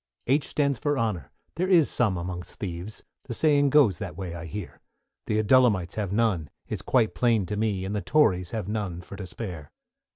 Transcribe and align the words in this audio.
=H= 0.25 0.45
stands 0.47 0.79
for 0.79 0.97
Honour, 0.97 1.31
there 1.57 1.67
is 1.69 1.87
some 1.87 2.17
amongst 2.17 2.57
thieves, 2.57 3.03
The 3.25 3.35
saying 3.35 3.69
goes 3.69 3.99
that 3.99 4.17
way 4.17 4.33
I 4.33 4.45
hear; 4.47 4.81
The 5.27 5.37
Adullamites 5.37 5.93
have 5.93 6.11
none, 6.11 6.49
it's 6.67 6.81
quite 6.81 7.13
plain 7.13 7.45
to 7.45 7.55
me; 7.55 7.85
And 7.85 7.95
the 7.95 8.01
Tories 8.01 8.49
have 8.49 8.67
none 8.67 9.01
for 9.01 9.15
to 9.15 9.27
spare. 9.27 9.69